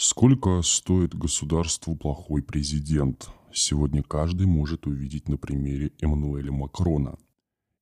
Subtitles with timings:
[0.00, 3.30] Сколько стоит государству плохой президент?
[3.52, 7.18] Сегодня каждый может увидеть на примере Эммануэля Макрона.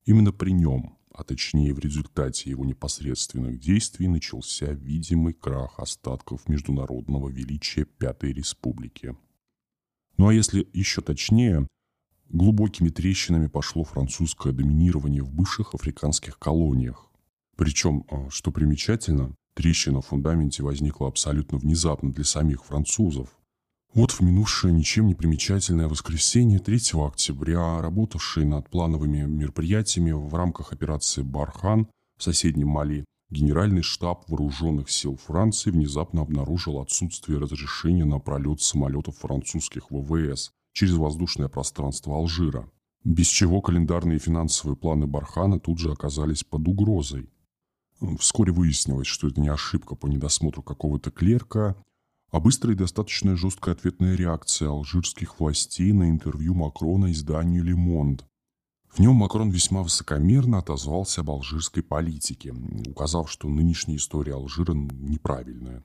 [0.03, 7.29] Именно при нем, а точнее в результате его непосредственных действий, начался видимый крах остатков международного
[7.29, 9.15] величия Пятой Республики.
[10.17, 11.67] Ну а если еще точнее,
[12.29, 17.11] глубокими трещинами пошло французское доминирование в бывших африканских колониях.
[17.55, 23.29] Причем, а, что примечательно, Трещина в фундаменте возникла абсолютно внезапно для самих французов.
[23.95, 30.73] Вот в минувшее ничем не примечательное воскресенье 3 октября, работавший над плановыми мероприятиями в рамках
[30.73, 31.87] операции «Бархан»
[32.19, 39.17] в соседнем Мали, Генеральный штаб вооруженных сил Франции внезапно обнаружил отсутствие разрешения на пролет самолетов
[39.17, 42.69] французских ВВС через воздушное пространство Алжира,
[43.03, 47.27] без чего календарные и финансовые планы Бархана тут же оказались под угрозой.
[48.19, 51.75] Вскоре выяснилось, что это не ошибка по недосмотру какого-то клерка,
[52.29, 58.25] а быстрая и достаточно жесткая ответная реакция алжирских властей на интервью Макрона изданию «Лемонд».
[58.89, 62.53] В нем Макрон весьма высокомерно отозвался об алжирской политике,
[62.87, 65.83] указав, что нынешняя история Алжира неправильная.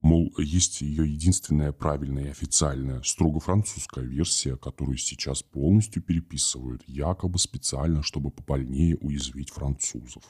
[0.00, 7.38] Мол, есть ее единственная правильная и официальная, строго французская версия, которую сейчас полностью переписывают, якобы
[7.38, 10.22] специально, чтобы побольнее уязвить французов.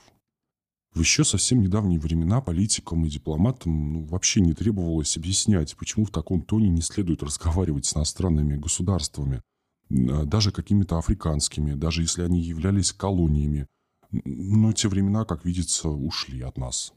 [0.97, 6.11] В еще совсем недавние времена политикам и дипломатам ну, вообще не требовалось объяснять, почему в
[6.11, 9.43] таком тоне не следует разговаривать с иностранными государствами,
[9.91, 13.67] а, даже какими-то африканскими, даже если они являлись колониями.
[14.11, 16.95] Но те времена, как видится, ушли от нас.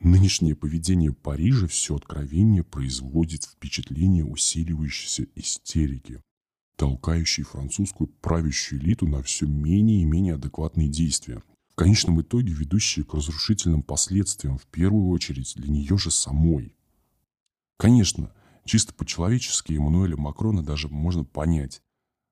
[0.00, 6.20] Нынешнее поведение Парижа все откровение производит впечатление усиливающейся истерики,
[6.76, 11.40] толкающей французскую правящую элиту на все менее и менее адекватные действия,
[11.78, 16.74] конечном итоге ведущие к разрушительным последствиям, в первую очередь для нее же самой.
[17.78, 18.32] Конечно,
[18.64, 21.80] чисто по-человечески Эммануэля Макрона даже можно понять.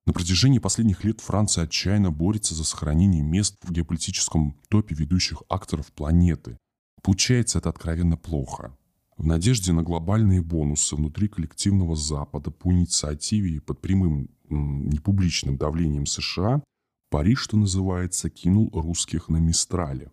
[0.05, 5.93] На протяжении последних лет Франция отчаянно борется за сохранение мест в геополитическом топе ведущих акторов
[5.93, 6.59] планеты.
[7.03, 8.77] Получается это откровенно плохо.
[9.17, 16.07] В надежде на глобальные бонусы внутри коллективного Запада по инициативе и под прямым непубличным давлением
[16.07, 16.65] США–
[17.17, 20.13] Париж, что называется, кинул русских на Мистрале.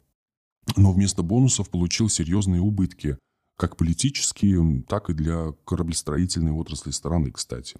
[0.77, 3.17] Но вместо бонусов получил серьезные убытки,
[3.57, 7.75] как политические, так и для кораблестроительной отрасли страны, кстати.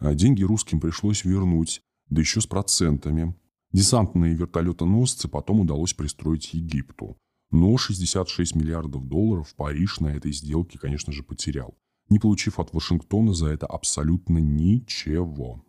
[0.00, 3.36] А деньги русским пришлось вернуть, да еще с процентами.
[3.70, 7.16] Десантные вертолетоносцы потом удалось пристроить Египту.
[7.52, 11.78] Но 66 миллиардов долларов Париж на этой сделке, конечно же, потерял,
[12.08, 15.64] не получив от Вашингтона за это абсолютно ничего.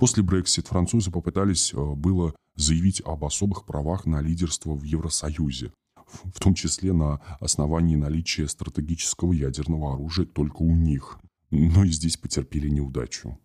[0.00, 5.74] После Brexit французы попытались э, было заявить об особых правах на лидерство в Евросоюзе,
[6.06, 11.18] в том числе на основании наличия стратегического ядерного оружия только у них.
[11.50, 13.38] Но и здесь потерпели неудачу.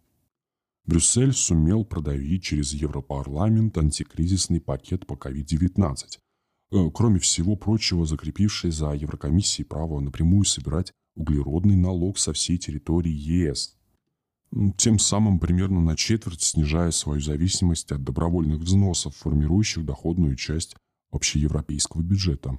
[0.85, 6.19] Брюссель сумел продавить через Европарламент антикризисный пакет по COVID-19,
[6.71, 13.11] э, кроме всего прочего закрепивший за Еврокомиссией право напрямую собирать углеродный налог со всей территории
[13.11, 13.75] ЕС,
[14.78, 20.75] тем самым примерно на четверть снижая свою зависимость от добровольных взносов, формирующих доходную часть
[21.11, 22.57] общеевропейского бюджета.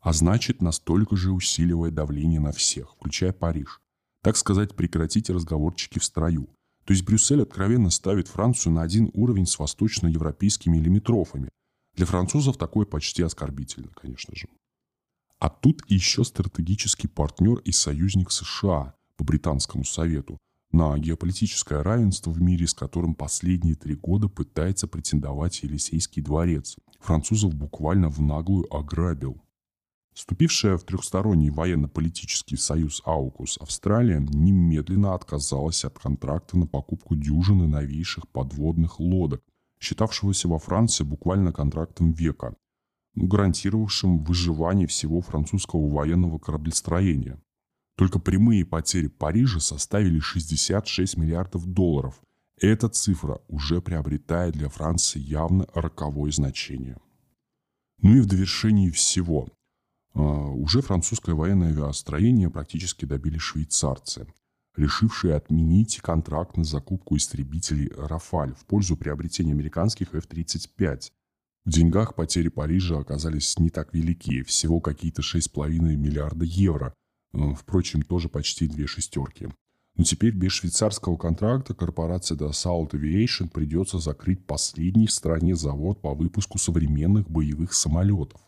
[0.00, 3.80] А значит, настолько же усиливая давление на всех, включая Париж.
[4.22, 6.48] Так сказать, прекратите разговорчики в строю.
[6.84, 11.48] То есть Брюссель откровенно ставит Францию на один уровень с восточноевропейскими лимитрофами.
[11.94, 14.48] Для французов такое почти оскорбительно, конечно же.
[15.38, 20.38] А тут еще стратегический партнер и союзник США по Британскому совету,
[20.74, 26.76] на геополитическое равенство в мире, с которым последние три года пытается претендовать Елисейский дворец.
[26.98, 29.40] Французов буквально в наглую ограбил.
[30.14, 38.28] Вступившая в трехсторонний военно-политический союз «Аукус» Австралия немедленно отказалась от контракта на покупку дюжины новейших
[38.28, 39.42] подводных лодок,
[39.80, 42.56] считавшегося во Франции буквально контрактом века,
[43.14, 47.40] гарантировавшим выживание всего французского военного кораблестроения.
[47.96, 52.20] Только прямые потери Парижа составили 66 миллиардов долларов.
[52.60, 56.98] Эта цифра уже приобретает для Франции явно роковое значение.
[58.00, 59.48] Ну и в довершении всего.
[60.14, 64.26] А, уже французское военное авиастроение практически добили швейцарцы,
[64.76, 71.12] решившие отменить контракт на закупку истребителей «Рафаль» в пользу приобретения американских F-35.
[71.64, 76.92] В деньгах потери Парижа оказались не так велики, всего какие-то 6,5 миллиарда евро–
[77.34, 79.48] Впрочем, тоже почти две шестерки.
[79.96, 86.14] Но теперь без швейцарского контракта корпорации Dassault Aviation придется закрыть последний в стране завод по
[86.14, 88.40] выпуску современных боевых самолетов.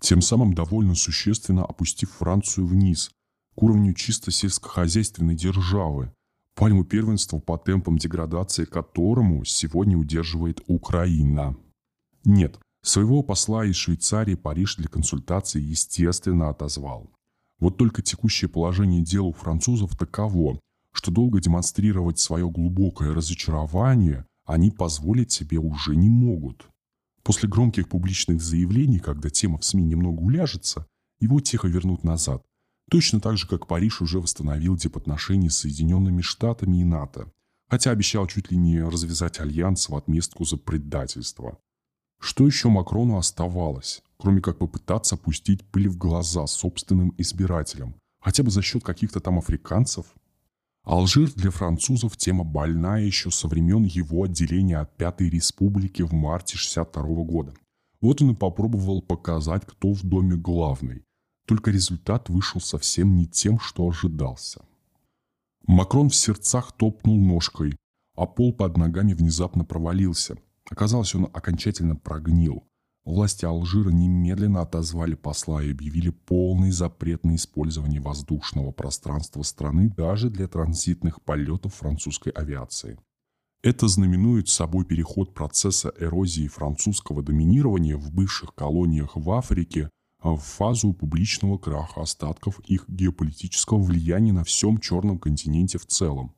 [0.00, 3.10] Тем самым довольно существенно опустив Францию вниз,
[3.54, 6.12] к уровню чисто сельскохозяйственной державы,
[6.54, 11.56] пальму первенства по темпам деградации которому сегодня удерживает Украина.
[12.24, 17.10] Нет, своего посла из Швейцарии Париж для консультации естественно отозвал.
[17.64, 20.60] Вот только текущее положение дел у французов таково,
[20.92, 26.68] что долго демонстрировать свое глубокое разочарование они позволить себе уже не могут.
[27.22, 30.86] После громких публичных заявлений, когда тема в СМИ немного уляжется,
[31.20, 32.44] его тихо вернут назад.
[32.90, 37.32] Точно так же, как Париж уже восстановил дипотношения с Соединенными Штатами и НАТО,
[37.70, 41.56] хотя обещал чуть ли не развязать альянс в отместку за предательство.
[42.20, 48.50] Что еще Макрону оставалось, кроме как попытаться пустить пыль в глаза собственным избирателям, хотя бы
[48.50, 50.06] за счет каких-то там африканцев?
[50.84, 56.58] Алжир для французов тема больная еще со времен его отделения от Пятой Республики в марте
[56.58, 57.54] 62 года.
[58.02, 61.02] Вот он и попробовал показать, кто в доме главный.
[61.46, 64.62] Только результат вышел совсем не тем, что ожидался.
[65.66, 67.76] Макрон в сердцах топнул ножкой,
[68.14, 70.36] а пол под ногами внезапно провалился.
[70.70, 72.64] Оказалось, он окончательно прогнил.
[73.04, 80.30] Власти Алжира немедленно отозвали посла и объявили полный запрет на использование воздушного пространства страны даже
[80.30, 82.98] для транзитных полетов французской авиации.
[83.62, 89.90] Это знаменует собой переход процесса эрозии французского доминирования в бывших колониях в Африке
[90.22, 96.34] в фазу публичного краха остатков их геополитического влияния на всем Черном континенте в целом.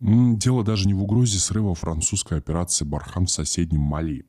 [0.00, 4.26] Дело даже не в угрозе срыва французской операции «Бархан» в соседнем Мали.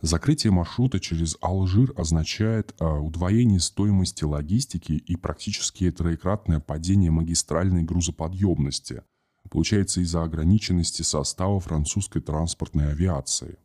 [0.00, 9.02] Закрытие маршрута через Алжир означает а, удвоение стоимости логистики и практически троекратное падение магистральной грузоподъемности.
[9.50, 13.58] Получается из-за ограниченности состава французской транспортной авиации.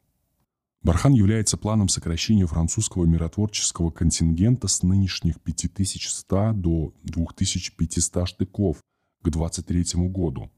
[0.81, 8.77] Бархан является планом сокращения французского миротворческого контингента с нынешних 5100 до 2500 штыков
[9.21, 10.49] к 23 году.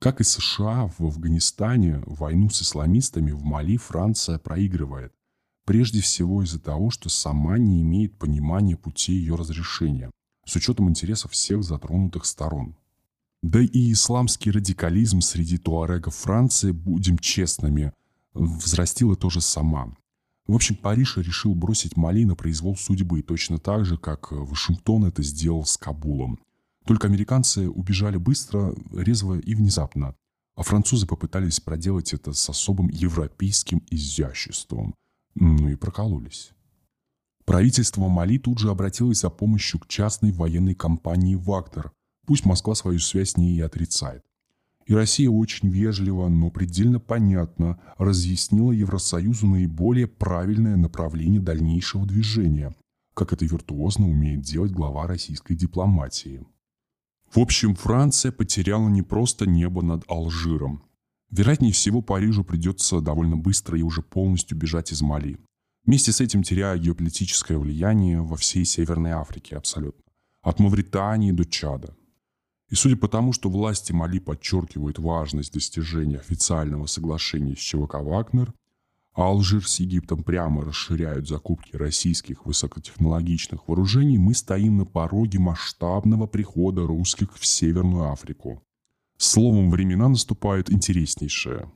[0.00, 5.12] Как и США в Афганистане, войну с исламистами в Мали Франция проигрывает.
[5.64, 10.10] Прежде всего из-за того, что сама не имеет понимания пути ее разрешения,
[10.44, 12.76] с учетом интересов всех затронутых сторон.
[13.42, 17.92] Да и исламский радикализм среди туарегов Франции, будем честными,
[18.34, 19.94] взрастила тоже сама.
[20.46, 25.22] В общем, Париж решил бросить Мали на произвол судьбы, точно так же, как Вашингтон это
[25.22, 26.40] сделал с Кабулом.
[26.84, 30.14] Только американцы убежали быстро, резво и внезапно,
[30.56, 34.94] а французы попытались проделать это с особым европейским изяществом–
[35.34, 36.52] ну и прокололись.
[37.44, 41.90] Правительство Мали тут же обратилось за помощью к частной военной компании «Вагнер».
[42.26, 44.22] Пусть Москва свою связь с ней и отрицает.
[44.86, 52.74] И Россия очень вежливо, но предельно понятно разъяснила Евросоюзу наиболее правильное направление дальнейшего движения,
[53.14, 56.44] как это виртуозно умеет делать глава российской дипломатии.
[57.32, 60.82] В общем, Франция потеряла не просто небо над Алжиром,
[61.30, 65.38] Вероятнее всего, Парижу придется довольно быстро и уже полностью бежать из Мали.
[65.84, 70.02] Вместе с этим теряя геополитическое влияние во всей Северной Африке абсолютно.
[70.42, 71.96] От Мавритании до Чада.
[72.68, 78.52] И судя по тому, что власти Мали подчеркивают важность достижения официального соглашения с ЧВК «Вагнер»,
[79.12, 86.26] а Алжир с Египтом прямо расширяют закупки российских высокотехнологичных вооружений, мы стоим на пороге масштабного
[86.26, 88.62] прихода русских в Северную Африку.
[89.22, 91.70] Словом, времена наступают интереснейшие.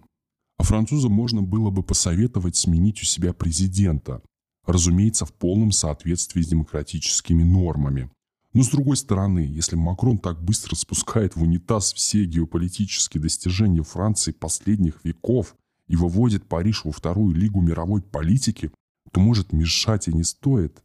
[0.56, 4.22] А французам можно было бы посоветовать сменить у себя президента,
[4.66, 8.10] разумеется, в полном соответствии с демократическими нормами.
[8.54, 14.32] Но с другой стороны, если Макрон так быстро спускает в унитаз все геополитические достижения Франции
[14.32, 15.54] последних веков
[15.86, 18.70] и выводит Париж во вторую лигу мировой политики,
[19.12, 20.82] то, может, мешать и не стоит.